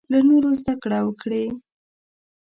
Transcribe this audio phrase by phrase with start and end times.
[0.11, 1.45] له نورو زده کړه وکړې.